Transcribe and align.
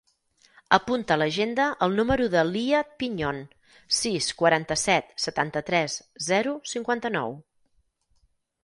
Apunta 0.77 1.11
a 1.15 1.17
l'agenda 1.21 1.67
el 1.87 1.93
número 1.99 2.27
de 2.35 2.41
l'Iyad 2.51 2.89
Piñon: 3.03 3.43
sis, 3.99 4.31
quaranta-set, 4.41 5.15
setanta-tres, 5.27 6.01
zero, 6.31 6.59
cinquanta-nou. 6.75 7.39